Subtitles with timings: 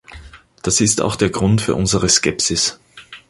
[0.63, 2.79] Das ist auch der Grund für unsere Skepsis.